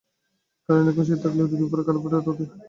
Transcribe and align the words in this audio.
কারণ, 0.69 0.83
এখন 0.91 1.03
শীত 1.07 1.19
থাকলেও 1.23 1.49
দুদিন 1.51 1.67
পরেই 1.71 1.85
কাঠফাটা 1.87 2.07
রোদে 2.09 2.25
জলের 2.25 2.39
তেষ্টা 2.39 2.47
পাবে। 2.47 2.59